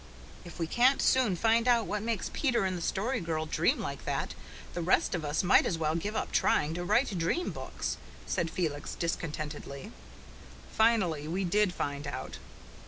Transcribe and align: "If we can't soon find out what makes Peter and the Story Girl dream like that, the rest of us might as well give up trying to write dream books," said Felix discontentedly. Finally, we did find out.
"If 0.43 0.57
we 0.57 0.65
can't 0.65 0.99
soon 0.99 1.35
find 1.35 1.67
out 1.67 1.85
what 1.85 2.01
makes 2.01 2.31
Peter 2.33 2.65
and 2.65 2.75
the 2.75 2.81
Story 2.81 3.19
Girl 3.19 3.45
dream 3.45 3.79
like 3.79 4.03
that, 4.05 4.33
the 4.73 4.81
rest 4.81 5.13
of 5.13 5.23
us 5.23 5.43
might 5.43 5.63
as 5.63 5.77
well 5.77 5.93
give 5.93 6.15
up 6.15 6.31
trying 6.31 6.73
to 6.73 6.83
write 6.83 7.15
dream 7.19 7.51
books," 7.51 7.97
said 8.25 8.49
Felix 8.49 8.95
discontentedly. 8.95 9.91
Finally, 10.71 11.27
we 11.27 11.43
did 11.43 11.71
find 11.71 12.07
out. 12.07 12.39